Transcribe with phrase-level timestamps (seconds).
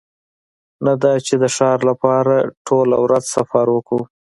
[0.85, 2.33] نه دا چې د ښار لپاره
[2.67, 4.03] ټوله ورځ سفر وکړو